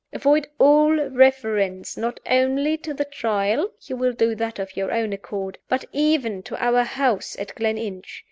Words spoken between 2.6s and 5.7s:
to the Trial (you will do that of your own accord),